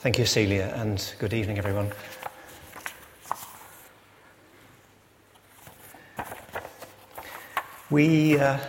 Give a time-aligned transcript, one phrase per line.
[0.00, 1.92] Thank you, Celia, and good evening, everyone.
[7.90, 8.60] We uh,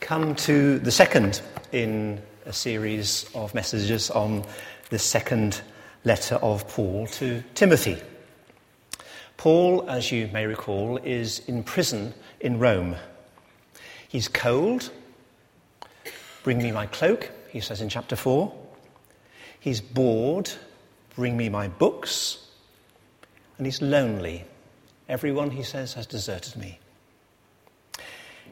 [0.00, 4.44] come to the second in a series of messages on
[4.90, 5.60] the second
[6.02, 8.02] letter of Paul to Timothy.
[9.36, 12.96] Paul, as you may recall, is in prison in Rome.
[14.08, 14.90] He's cold.
[16.42, 18.52] Bring me my cloak, he says in chapter 4.
[19.60, 20.50] He's bored.
[21.14, 22.46] Bring me my books.
[23.56, 24.44] And he's lonely.
[25.08, 26.78] Everyone, he says, has deserted me.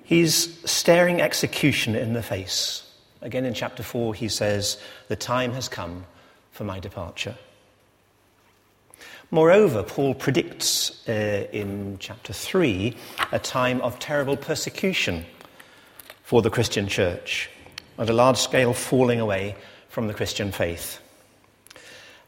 [0.02, 2.82] He's staring execution in the face.
[3.22, 4.78] Again in chapter 4, he says,
[5.08, 6.06] The time has come
[6.52, 7.36] for my departure.
[9.30, 12.96] Moreover, Paul predicts uh, in chapter 3
[13.32, 15.26] a time of terrible persecution
[16.22, 17.50] for the Christian church
[17.98, 19.56] and a large scale falling away
[19.96, 21.00] from the Christian faith.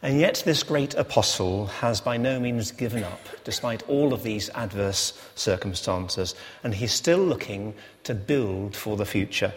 [0.00, 4.48] And yet, this great apostle has by no means given up, despite all of these
[4.54, 7.74] adverse circumstances, and he's still looking
[8.04, 9.52] to build for the future.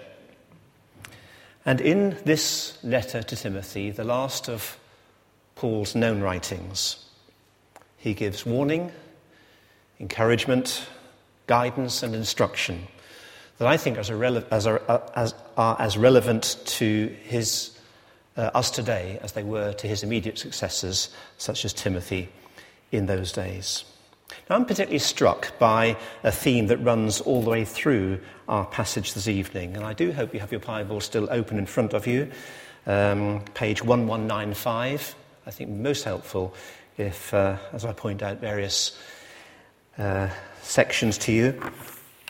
[1.65, 4.77] And in this letter to Timothy, the last of
[5.55, 7.05] Paul's known writings,
[7.95, 8.91] he gives warning,
[10.01, 10.85] encouragement,
[11.47, 12.89] guidance, and instruction
[13.57, 14.01] that I think are
[14.51, 17.77] as, as, as relevant to his,
[18.37, 22.29] uh, us today as they were to his immediate successors, such as Timothy,
[22.91, 23.83] in those days.
[24.49, 29.13] Now, I'm particularly struck by a theme that runs all the way through our passage
[29.13, 32.07] this evening, and I do hope you have your Bible still open in front of
[32.07, 32.31] you.
[32.87, 36.53] Um, page 1195, I think most helpful
[36.97, 38.97] if, uh, as I point out various
[39.97, 40.29] uh,
[40.61, 41.61] sections to you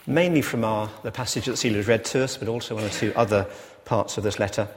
[0.06, 2.88] mainly from our, the passage that Celia has read to us, but also one or
[2.88, 3.46] two other
[3.84, 4.68] parts of this letter.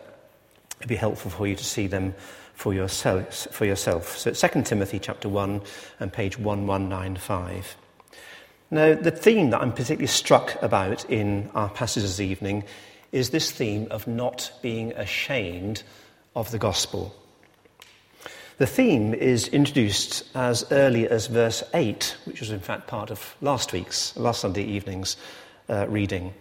[0.80, 2.14] It'd be helpful for you to see them
[2.54, 3.48] for yourself.
[3.52, 4.18] For yourself.
[4.18, 5.62] So it's 2 Timothy chapter 1
[6.00, 7.76] and page 1195.
[8.72, 12.64] Now, the theme that I'm particularly struck about in our passage this evening
[13.11, 15.83] is this theme of not being ashamed
[16.36, 17.16] of the gospel.
[18.58, 23.36] The theme is introduced as early as verse 8, which was in fact part of
[23.42, 25.17] last week's, last Sunday evening's
[25.70, 26.33] uh, reading.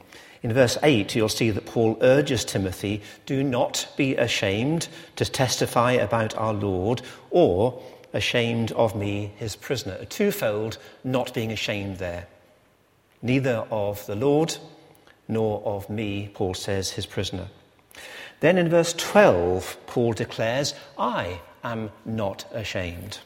[0.44, 5.93] In verse 8, you'll see that Paul urges Timothy do not be ashamed to testify
[5.93, 7.00] about our Lord
[7.31, 7.82] or
[8.12, 9.97] ashamed of me, his prisoner.
[9.99, 12.27] A twofold not being ashamed there.
[13.22, 14.59] Neither of the Lord
[15.28, 17.49] nor of me, Paul says, his prisoner.
[18.41, 23.21] Then in verse 12, Paul declares, I am not ashamed.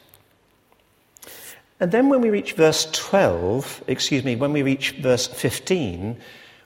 [1.81, 6.15] And then when we reach verse 12, excuse me, when we reach verse 15,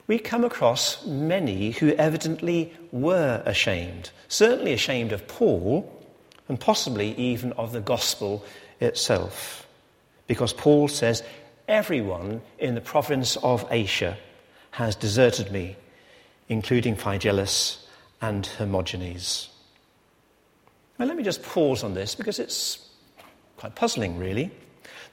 [0.07, 5.89] we come across many who evidently were ashamed, certainly ashamed of Paul,
[6.49, 8.43] and possibly even of the gospel
[8.79, 9.67] itself.
[10.27, 11.23] Because Paul says,
[11.67, 14.17] Everyone in the province of Asia
[14.71, 15.77] has deserted me,
[16.49, 17.77] including Phygelus
[18.21, 19.47] and Hermogenes.
[20.99, 22.89] Now, let me just pause on this because it's
[23.57, 24.51] quite puzzling, really.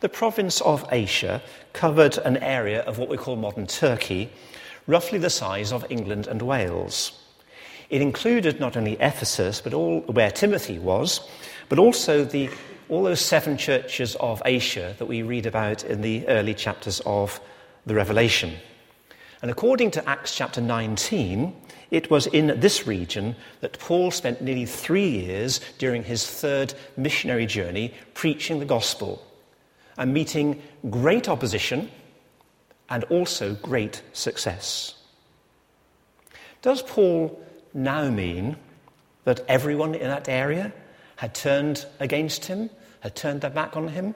[0.00, 4.30] The province of Asia covered an area of what we call modern Turkey,
[4.86, 7.12] roughly the size of England and Wales.
[7.90, 11.20] It included not only Ephesus, but all, where Timothy was,
[11.68, 12.48] but also the,
[12.88, 17.40] all those seven churches of Asia that we read about in the early chapters of
[17.86, 18.54] the Revelation.
[19.42, 21.54] And according to Acts chapter 19,
[21.90, 27.46] it was in this region that Paul spent nearly three years during his third missionary
[27.46, 29.24] journey preaching the gospel
[29.96, 31.90] and meeting great opposition
[32.90, 34.94] and also great success.
[36.60, 37.40] Does Paul
[37.72, 38.56] now mean
[39.24, 40.72] that everyone in that area
[41.16, 42.68] had turned against him,
[43.00, 44.14] had turned their back on him?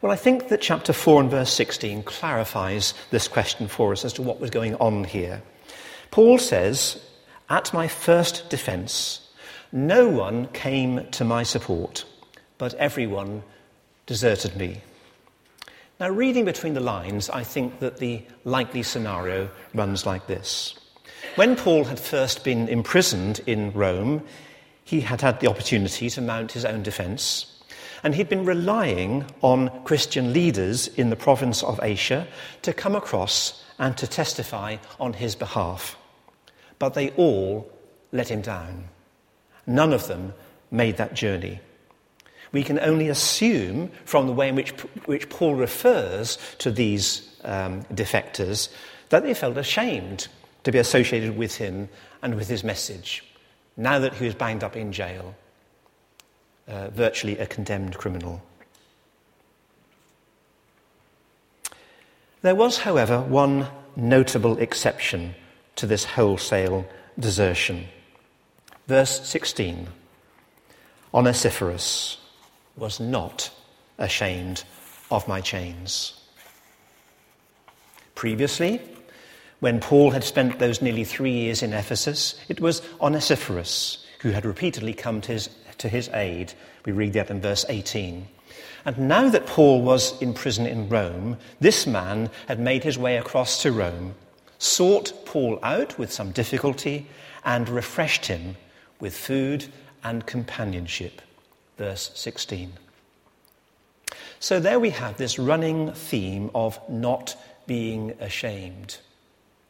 [0.00, 4.12] Well, I think that chapter 4 and verse 16 clarifies this question for us as
[4.14, 5.42] to what was going on here.
[6.10, 7.02] Paul says,
[7.48, 9.26] At my first defense,
[9.72, 12.04] no one came to my support,
[12.58, 13.42] but everyone
[14.06, 14.82] deserted me.
[15.98, 20.74] Now, reading between the lines, I think that the likely scenario runs like this.
[21.36, 24.22] When Paul had first been imprisoned in Rome,
[24.84, 27.56] he had had the opportunity to mount his own defense
[28.02, 32.26] and he'd been relying on Christian leaders in the province of Asia
[32.62, 35.96] to come across and to testify on his behalf.
[36.78, 37.68] But they all
[38.12, 38.84] let him down.
[39.66, 40.34] None of them
[40.70, 41.60] made that journey.
[42.52, 44.70] We can only assume from the way in which,
[45.06, 48.68] which Paul refers to these um, defectors
[49.08, 50.28] that they felt ashamed
[50.64, 51.88] to be associated with him
[52.22, 53.24] and with his message,
[53.76, 55.34] now that he was bound up in jail.
[56.68, 58.42] uh, virtually a condemned criminal.
[62.42, 65.34] There was, however, one notable exception
[65.76, 66.86] to this wholesale
[67.18, 67.88] desertion.
[68.86, 69.88] Verse 16
[71.12, 72.18] Onesiphorus
[72.76, 73.50] was not
[73.98, 74.64] ashamed
[75.10, 76.12] of my chains.
[78.14, 78.80] Previously,
[79.60, 84.44] when Paul had spent those nearly three years in Ephesus, it was Onesiphorus who had
[84.44, 86.52] repeatedly come to his, to his aid.
[86.84, 88.26] We read that in verse 18.
[88.84, 93.16] And now that Paul was in prison in Rome, this man had made his way
[93.16, 94.14] across to Rome,
[94.58, 97.06] sought Paul out with some difficulty,
[97.44, 98.56] and refreshed him
[99.00, 99.66] with food
[100.04, 101.20] and companionship.
[101.76, 102.72] Verse 16.
[104.38, 107.36] So there we have this running theme of not
[107.66, 108.98] being ashamed.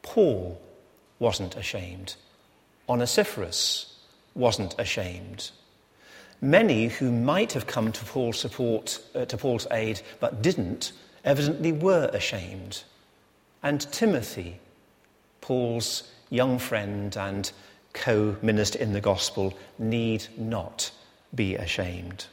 [0.03, 0.61] Paul
[1.19, 2.15] wasn't ashamed.
[2.89, 3.99] Onesiphorus
[4.35, 5.51] wasn't ashamed.
[6.41, 10.93] Many who might have come to Paul's support, uh, to Paul's aid, but didn't,
[11.25, 12.83] evidently were ashamed.
[13.63, 14.61] And Timothy,
[15.41, 17.51] Paul's young friend and
[17.95, 20.91] co minister in the gospel, need not
[21.35, 22.27] be ashamed.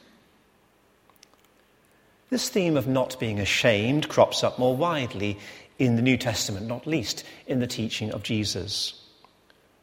[2.30, 5.38] This theme of not being ashamed crops up more widely
[5.78, 9.00] in the New Testament, not least in the teaching of Jesus.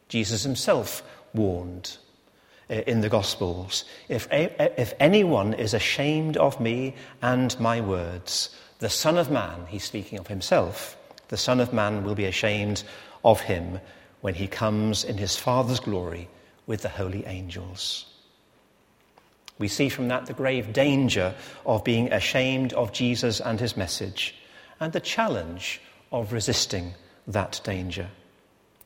[0.09, 1.01] Jesus himself
[1.33, 1.97] warned
[2.69, 8.49] uh, in the Gospels if, if anyone is ashamed of me and my words,
[8.79, 10.97] the Son of Man, he's speaking of himself,
[11.29, 12.83] the Son of Man will be ashamed
[13.23, 13.79] of him
[14.19, 16.27] when he comes in his Father's glory
[16.67, 18.10] with the holy angels.
[19.61, 21.35] We see from that the grave danger
[21.67, 24.33] of being ashamed of Jesus and his message,
[24.79, 25.79] and the challenge
[26.11, 26.95] of resisting
[27.27, 28.09] that danger.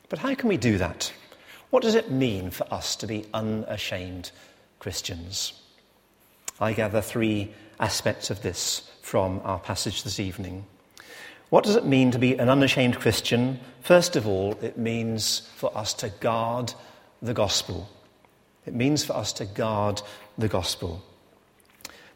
[0.10, 1.14] But how can we do that?
[1.70, 4.32] What does it mean for us to be unashamed
[4.80, 5.54] Christians?
[6.60, 10.66] I gather three aspects of this from our passage this evening.
[11.52, 13.62] What does it mean to be an unashamed Christian?
[13.80, 16.74] First of all, it means for us to guard
[17.22, 17.88] the gospel.
[18.66, 20.02] It means for us to guard
[20.38, 21.04] the gospel.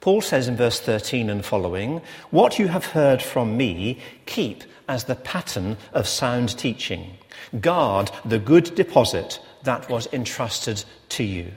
[0.02, 2.02] Paul says in verse 13 and following,
[2.32, 7.18] What you have heard from me, keep as the pattern of sound teaching.
[7.60, 11.52] Guard the good deposit that was entrusted to you.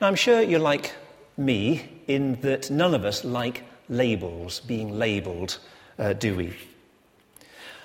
[0.00, 0.94] Now, I'm sure you're like
[1.36, 5.58] me in that none of us like labels, being labelled,
[5.98, 6.56] uh, do we?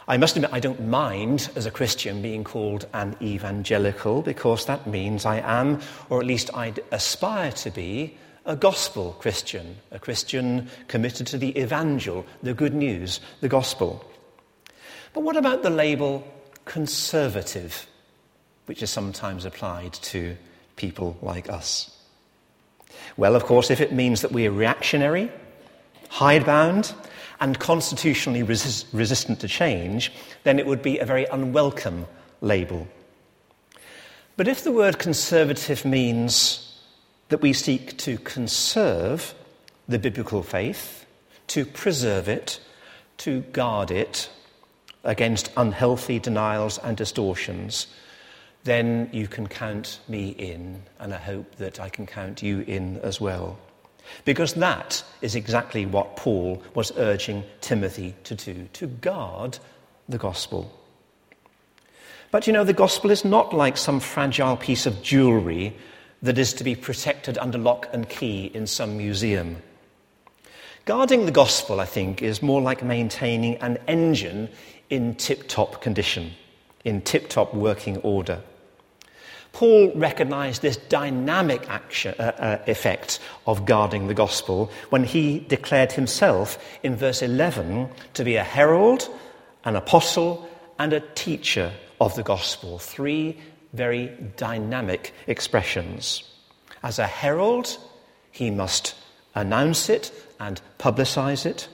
[0.08, 4.88] I must admit, I don't mind as a Christian being called an evangelical because that
[4.88, 10.68] means I am, or at least I aspire to be, a gospel Christian, a Christian
[10.88, 14.04] committed to the evangel, the good news, the gospel.
[15.14, 16.28] But what about the label
[16.66, 17.86] conservative,
[18.66, 20.36] which is sometimes applied to
[20.76, 21.96] people like us?
[23.18, 25.32] Well, of course, if it means that we are reactionary,
[26.10, 26.94] hidebound,
[27.42, 32.06] and constitutionally resist, resistant to change, then it would be a very unwelcome
[32.40, 32.88] label.
[34.38, 36.80] But if the word conservative means
[37.30, 39.34] that we seek to conserve
[39.88, 41.06] the biblical faith,
[41.48, 42.60] to preserve it,
[43.18, 44.30] to guard it
[45.04, 47.88] against unhealthy denials and distortions,
[48.64, 52.98] then you can count me in, and I hope that I can count you in
[52.98, 53.58] as well.
[54.26, 59.60] Because that is exactly what Paul was urging Timothy to do to guard
[60.10, 60.72] the gospel.
[62.32, 65.76] But you know, the gospel is not like some fragile piece of jewelry
[66.22, 69.58] that is to be protected under lock and key in some museum.
[70.86, 74.50] Guarding the gospel, I think, is more like maintaining an engine
[74.90, 76.32] in tip top condition,
[76.84, 78.42] in tip top working order.
[79.54, 85.92] Paul recognized this dynamic action, uh, uh, effect of guarding the gospel when he declared
[85.92, 89.10] himself in verse 11 to be a herald,
[89.66, 90.48] an apostle,
[90.80, 92.80] and a teacher of the gospel.
[92.80, 93.38] Three
[93.74, 96.24] very dynamic expressions.
[96.84, 97.78] As a herald,
[98.32, 98.96] he must
[99.36, 101.68] announce it and publicize it.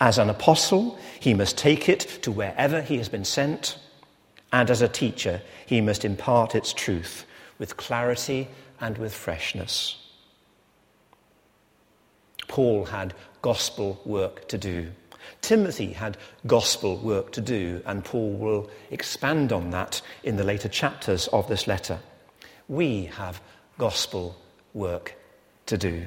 [0.00, 3.78] As an apostle, he must take it to wherever he has been sent.
[4.52, 7.24] And as a teacher, he must impart its truth
[7.58, 8.48] with clarity
[8.80, 9.96] and with freshness.
[12.48, 14.92] Paul had gospel work to do.
[15.40, 20.68] Timothy had gospel work to do, and Paul will expand on that in the later
[20.68, 21.98] chapters of this letter.
[22.68, 23.40] We have
[23.78, 24.36] gospel
[24.74, 25.14] work
[25.66, 26.04] to do.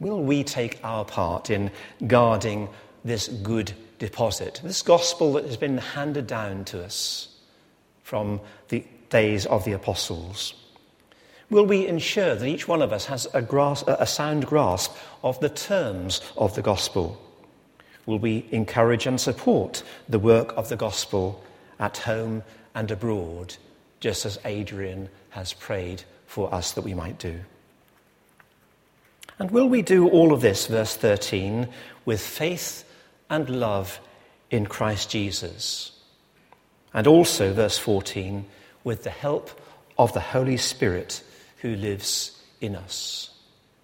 [0.00, 1.70] Will we take our part in
[2.06, 2.68] guarding
[3.04, 7.33] this good deposit, this gospel that has been handed down to us?
[8.04, 10.54] From the days of the apostles.
[11.50, 15.40] Will we ensure that each one of us has a, grasp, a sound grasp of
[15.40, 17.20] the terms of the gospel?
[18.06, 21.42] Will we encourage and support the work of the gospel
[21.80, 22.42] at home
[22.74, 23.56] and abroad,
[24.00, 27.40] just as Adrian has prayed for us that we might do?
[29.38, 31.68] And will we do all of this, verse 13,
[32.04, 32.84] with faith
[33.30, 33.98] and love
[34.50, 35.92] in Christ Jesus?
[36.94, 38.46] And also, verse 14,
[38.84, 39.50] with the help
[39.98, 41.22] of the Holy Spirit
[41.58, 43.30] who lives in us.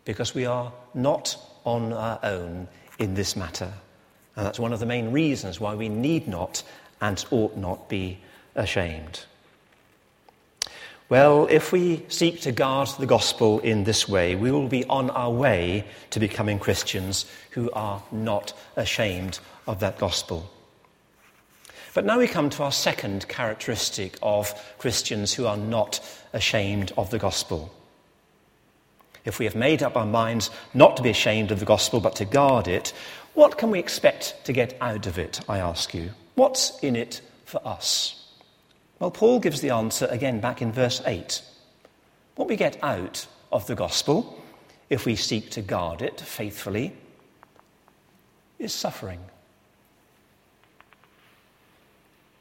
[0.05, 3.73] Because we are not on our own in this matter.
[4.37, 6.62] And that's one of the main reasons why we need not
[7.00, 8.19] and ought not be
[8.55, 9.25] ashamed.
[11.09, 15.11] Well, if we seek to guard the gospel in this way, we will be on
[15.11, 20.49] our way to becoming Christians who are not ashamed of that gospel.
[21.92, 26.00] But now we come to our second characteristic of Christians who are not
[26.32, 27.73] ashamed of the gospel.
[29.25, 32.16] If we have made up our minds not to be ashamed of the gospel but
[32.16, 32.92] to guard it,
[33.35, 36.11] what can we expect to get out of it, I ask you?
[36.37, 38.16] What's in it for us?
[38.99, 41.42] Well, Paul gives the answer again back in verse 8.
[42.37, 44.42] What we get out of the gospel,
[44.88, 46.92] if we seek to guard it faithfully,
[48.59, 49.20] is suffering.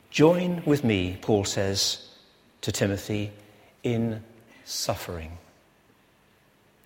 [0.10, 2.08] Join with me, Paul says
[2.62, 3.32] to Timothy,
[3.84, 4.24] in
[4.66, 5.38] suffering.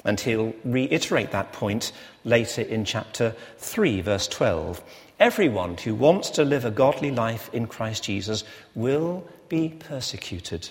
[0.05, 1.93] And he'll reiterate that point
[2.25, 4.83] later in chapter 3, verse 12.
[5.19, 8.43] Everyone who wants to live a godly life in Christ Jesus
[8.75, 10.69] will be persecuted.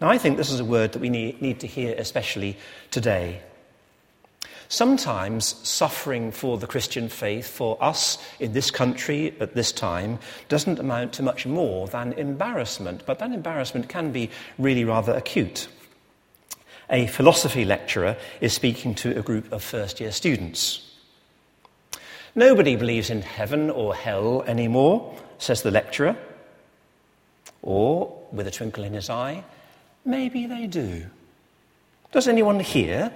[0.00, 2.56] Now, I think this is a word that we need, need to hear especially
[2.90, 3.42] today.
[4.70, 10.78] Sometimes suffering for the Christian faith, for us in this country at this time, doesn't
[10.78, 15.66] amount to much more than embarrassment, but that embarrassment can be really rather acute.
[16.88, 20.88] A philosophy lecturer is speaking to a group of first year students.
[22.36, 26.16] Nobody believes in heaven or hell anymore, says the lecturer.
[27.60, 29.42] Or, with a twinkle in his eye,
[30.04, 31.06] maybe they do.
[32.12, 33.12] Does anyone here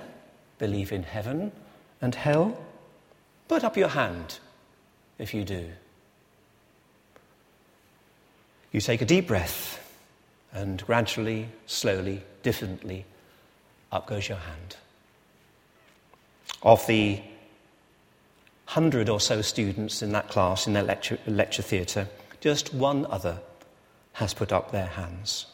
[0.65, 1.53] believe in heaven
[2.01, 2.59] and hell?
[3.49, 4.39] Put up your hand
[5.19, 5.69] if you do.
[8.73, 9.79] You take a deep breath,
[10.55, 13.05] and gradually, slowly, diffidently,
[13.93, 14.77] up goes your hand.
[16.63, 17.21] Of the
[18.65, 22.09] hundred or so students in that class, in that lecture, lecture theatre,
[22.41, 23.39] just one other
[24.15, 25.45] has put up their hands.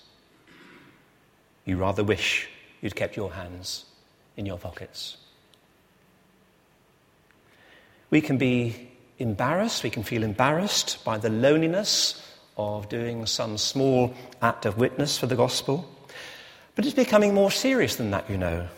[1.64, 2.48] You rather wish
[2.80, 3.86] you'd kept your hands
[4.36, 5.16] in your pockets.
[8.10, 14.14] We can be embarrassed, we can feel embarrassed by the loneliness of doing some small
[14.42, 15.88] act of witness for the gospel.
[16.74, 18.68] But it's becoming more serious than that, you know.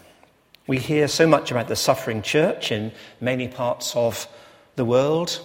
[0.66, 4.28] We hear so much about the suffering church in many parts of
[4.76, 5.40] the world.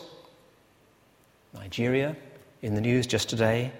[1.53, 2.15] Nigeria,
[2.61, 3.71] in the news just today.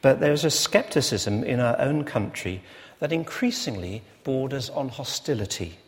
[0.00, 2.62] But there's a skepticism in our own country
[3.00, 5.78] that increasingly borders on hostility.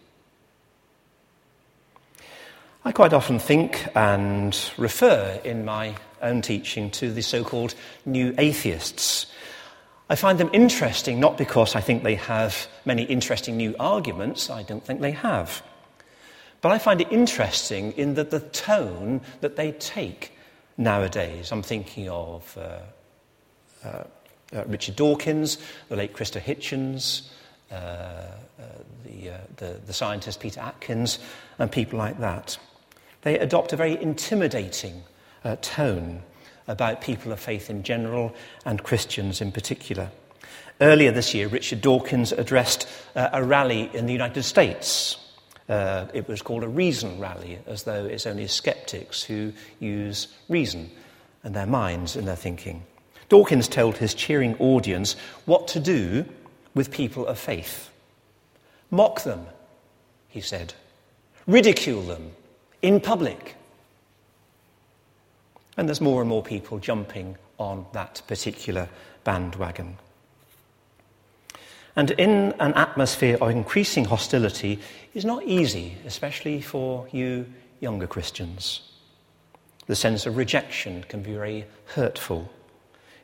[2.84, 7.74] I quite often think and refer in my own teaching to the so called
[8.06, 9.26] new atheists.
[10.08, 14.62] I find them interesting not because I think they have many interesting new arguments, I
[14.62, 15.62] don't think they have.
[16.62, 20.32] But I find it interesting in the, the tone that they take
[20.76, 21.52] nowadays.
[21.52, 24.04] I'm thinking of uh, uh,
[24.54, 27.28] uh, Richard Dawkins, the late Christopher Hitchens,
[27.70, 28.28] uh, uh,
[29.04, 31.18] the, uh, the, the scientist Peter Atkins,
[31.58, 32.58] and people like that.
[33.22, 35.02] They adopt a very intimidating
[35.62, 36.22] tone
[36.68, 40.10] about people of faith in general and Christians in particular.
[40.80, 45.18] Earlier this year, Richard Dawkins addressed uh, a rally in the United States.
[45.68, 50.90] Uh, it was called a reason rally, as though it's only skeptics who use reason
[51.42, 52.82] and their minds in their thinking.
[53.30, 55.14] Dawkins told his cheering audience
[55.46, 56.26] what to do
[56.74, 57.88] with people of faith.
[58.90, 59.46] Mock them,
[60.28, 60.74] he said.
[61.46, 62.32] Ridicule them
[62.82, 63.54] in public.
[65.76, 68.88] And there's more and more people jumping on that particular
[69.24, 69.96] bandwagon.
[71.94, 74.80] And in an atmosphere of increasing hostility
[75.14, 77.46] is not easy, especially for you
[77.78, 78.80] younger Christians.
[79.86, 82.50] The sense of rejection can be very hurtful.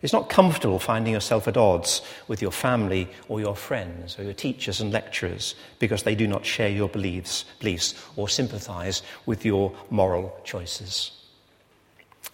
[0.03, 4.35] It's not comfortable finding yourself at odds with your family or your friends or your
[4.35, 9.73] teachers and lecturers because they do not share your beliefs, beliefs or sympathize with your
[9.91, 11.13] moral choices.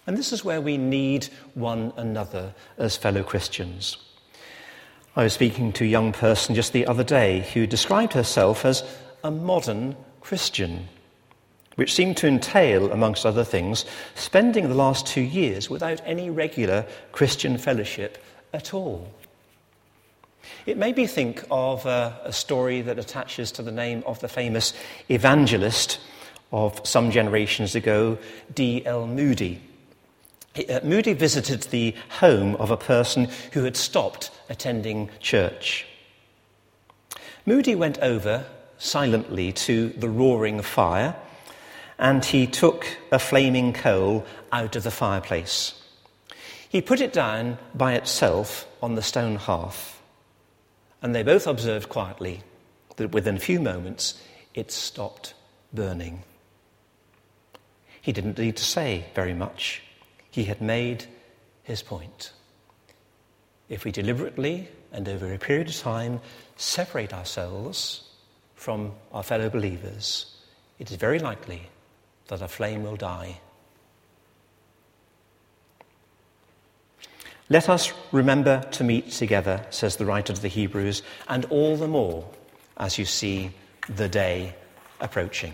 [0.05, 3.97] And this is where we need one another as fellow Christians.
[5.15, 8.83] I was speaking to a young person just the other day who described herself as
[9.23, 10.89] a modern Christian,
[11.75, 16.85] which seemed to entail, amongst other things, spending the last two years without any regular
[17.11, 19.11] Christian fellowship at all.
[20.65, 24.27] It made me think of a, a story that attaches to the name of the
[24.27, 24.73] famous
[25.09, 25.99] evangelist
[26.51, 28.17] of some generations ago,
[28.53, 29.07] D.L.
[29.07, 29.61] Moody.
[30.55, 35.87] Uh, Moody visited the home of a person who had stopped attending church.
[37.45, 38.45] Moody went over
[38.77, 41.15] silently to the roaring fire
[42.03, 45.81] and he took a flaming coal out of the fireplace.
[46.67, 50.01] He put it down by itself on the stone hearth,
[51.01, 52.43] and they both observed quietly
[52.97, 54.21] that within a few moments
[54.53, 55.33] it stopped
[55.73, 56.23] burning.
[58.01, 59.81] He didn't need to say very much.
[60.29, 61.05] He had made
[61.63, 62.33] his point.
[63.69, 66.19] If we deliberately and over a period of time
[66.57, 68.03] separate ourselves
[68.55, 70.35] from our fellow believers,
[70.79, 71.69] it is very likely
[72.33, 73.39] that a flame will die.
[77.47, 81.87] Let us remember to meet together, says the writer to the Hebrews, and all the
[81.87, 82.27] more
[82.77, 83.51] as you see
[83.87, 84.55] the day
[84.99, 85.53] approaching.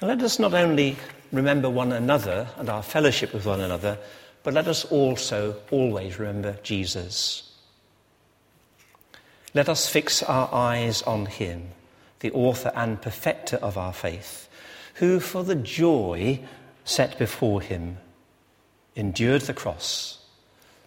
[0.00, 0.96] And let us not only
[1.32, 3.98] remember one another and our fellowship with one another,
[4.44, 7.50] but let us also always remember Jesus.
[9.54, 11.70] Let us fix our eyes on him,
[12.24, 14.48] the author and perfecter of our faith,
[14.94, 16.40] who for the joy
[16.82, 17.98] set before him
[18.96, 20.24] endured the cross,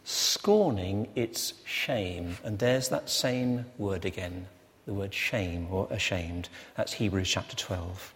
[0.03, 2.35] scorning its shame.
[2.43, 4.47] And there's that same word again,
[4.87, 6.49] the word shame or ashamed.
[6.75, 8.15] That's Hebrews chapter 12.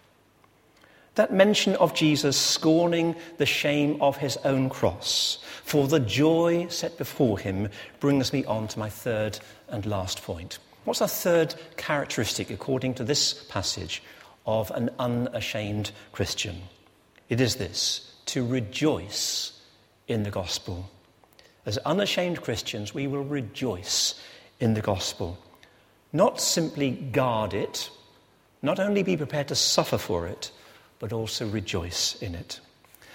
[1.14, 6.98] That mention of Jesus scorning the shame of his own cross for the joy set
[6.98, 9.38] before him brings me on to my third
[9.70, 10.58] and last point.
[10.84, 14.02] What's the third characteristic, according to this passage,
[14.46, 16.64] of an unashamed Christian?
[17.30, 19.62] It is this to rejoice
[20.08, 20.90] in the gospel.
[21.66, 24.16] As unashamed Christians, we will rejoice
[24.60, 25.38] in the gospel.
[26.12, 27.90] Not simply guard it,
[28.62, 30.52] not only be prepared to suffer for it,
[31.00, 32.60] but also rejoice in it.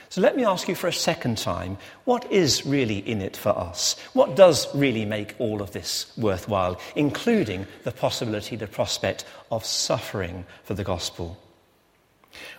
[0.09, 3.51] So let me ask you for a second time what is really in it for
[3.51, 3.97] us?
[4.12, 10.45] What does really make all of this worthwhile, including the possibility, the prospect of suffering
[10.64, 11.38] for the gospel?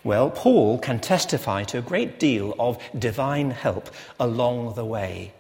[0.04, 5.34] Well, Paul can testify to a great deal of divine help along the way.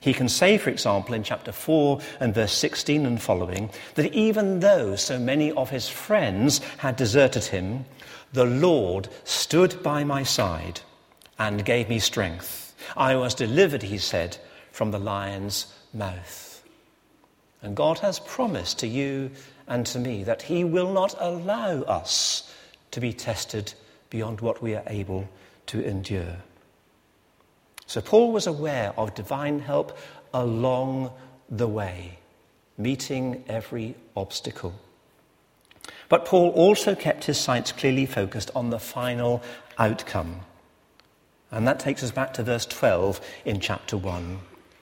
[0.00, 4.60] He can say, for example, in chapter 4 and verse 16 and following, that even
[4.60, 7.86] though so many of his friends had deserted him,
[8.32, 10.80] the Lord stood by my side
[11.38, 12.74] and gave me strength.
[12.96, 14.36] I was delivered, he said,
[14.72, 16.62] from the lion's mouth.
[17.62, 19.30] And God has promised to you
[19.66, 22.52] and to me that he will not allow us
[22.90, 23.72] to be tested
[24.10, 25.28] beyond what we are able
[25.66, 26.36] to endure.
[27.86, 29.96] So Paul was aware of divine help
[30.32, 31.10] along
[31.48, 32.18] the way,
[32.76, 34.74] meeting every obstacle.
[36.08, 39.42] But Paul also kept his sights clearly focused on the final
[39.78, 40.40] outcome.
[41.54, 44.40] And that takes us back to verse 12 in chapter 1.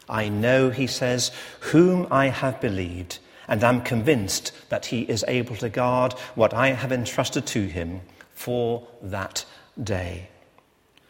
[0.08, 1.30] I know, he says,
[1.60, 6.68] whom I have believed, and am convinced that he is able to guard what I
[6.68, 8.00] have entrusted to him
[8.32, 9.44] for that
[9.82, 10.30] day.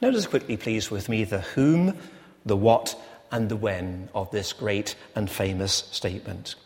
[0.01, 1.96] Notice quickly, please, with me, the whom,
[2.44, 6.57] the what, and the when of this great and famous statement.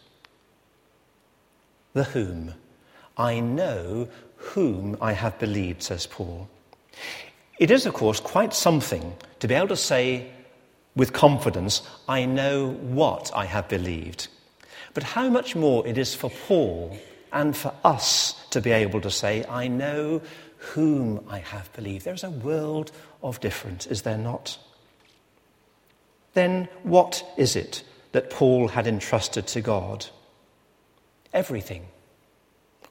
[1.92, 2.54] The whom.
[3.18, 6.48] I know whom I have believed, says Paul.
[7.59, 10.31] It is, of course, quite something to be able to say
[10.95, 14.29] with confidence, I know what I have believed.
[14.95, 16.99] But how much more it is for Paul
[17.33, 20.23] and for us to be able to say, I know
[20.57, 22.05] whom I have believed.
[22.05, 22.92] There's a world
[23.23, 24.59] of difference, is there not?
[26.35, 30.07] Then what is it that Paul had entrusted to God?
[31.33, 31.87] Everything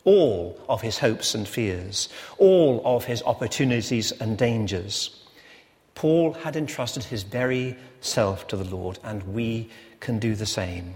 [0.05, 5.23] all of his hopes and fears, all of his opportunities and dangers.
[5.95, 10.95] Paul had entrusted his very self to the Lord, and we can do the same.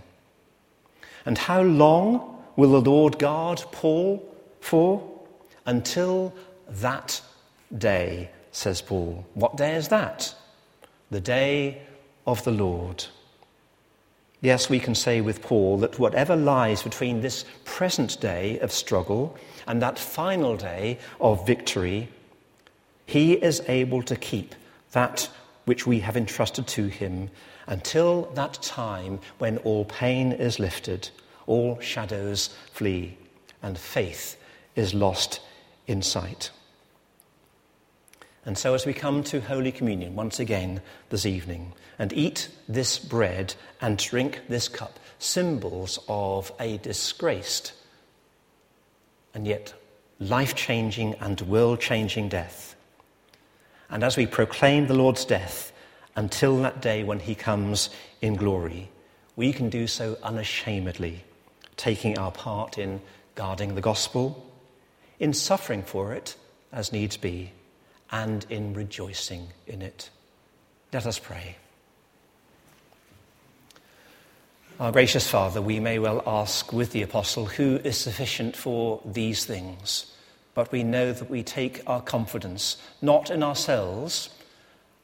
[1.26, 4.24] And how long will the Lord guard Paul
[4.62, 5.06] for?
[5.66, 6.34] Until
[6.68, 7.22] that
[7.78, 9.26] day, says Paul.
[9.34, 10.34] What day is that?
[11.12, 11.82] The day
[12.26, 13.06] of the Lord.
[14.42, 19.36] Yes, we can say with Paul that whatever lies between this present day of struggle
[19.68, 22.08] and that final day of victory,
[23.06, 24.56] he is able to keep
[24.94, 25.30] that
[25.66, 27.30] which we have entrusted to him
[27.68, 31.10] until that time when all pain is lifted,
[31.46, 33.18] all shadows flee,
[33.62, 34.38] and faith
[34.76, 35.42] is lost
[35.86, 36.50] in sight.
[38.46, 42.98] And so, as we come to Holy Communion once again this evening and eat this
[42.98, 47.74] bread and drink this cup, symbols of a disgraced
[49.34, 49.74] and yet
[50.20, 52.76] life changing and world changing death.
[53.90, 55.72] And as we proclaim the Lord's death
[56.16, 57.90] until that day when he comes
[58.22, 58.90] in glory,
[59.36, 61.24] we can do so unashamedly,
[61.78, 63.02] taking our part in
[63.36, 64.46] guarding the gospel,
[65.20, 66.36] in suffering for it
[66.72, 67.52] as needs be,
[68.12, 70.10] and in rejoicing in it.
[70.92, 71.58] Let us pray.
[74.80, 79.46] Our gracious Father, we may well ask with the Apostle, who is sufficient for these
[79.46, 80.16] things?
[80.54, 84.30] But we know that we take our confidence not in ourselves,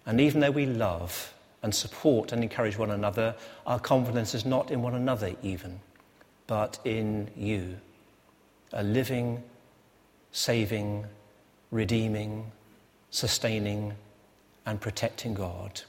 [0.06, 3.36] and even though we love and support and encourage one another,
[3.68, 5.80] our confidence is not in one another even,
[6.48, 7.78] but in you,
[8.72, 9.44] a living,
[10.32, 11.06] saving,
[11.72, 12.52] redeeming,
[13.16, 13.94] sustaining,
[14.66, 15.82] and protecting God.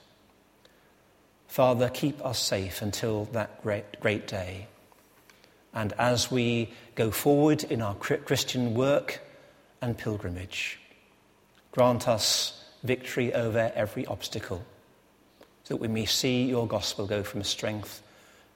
[1.48, 4.68] Father, keep us safe until that great, great day.
[5.74, 9.20] And as we go forward in our Christian work
[9.82, 10.78] and pilgrimage,
[11.72, 14.64] grant us victory over every obstacle,
[15.64, 18.02] so that we may see your gospel go from strength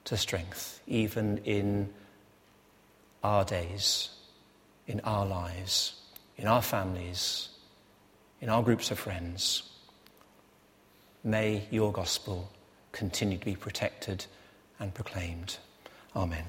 [0.05, 1.89] to strength, even in
[3.21, 4.11] our days,
[4.87, 5.95] in our lives,
[6.37, 7.49] in our families,
[8.41, 9.63] in our groups of friends.
[11.23, 12.49] May your gospel
[12.91, 14.25] continue to be protected
[14.79, 15.57] and proclaimed.
[16.15, 16.45] Amen.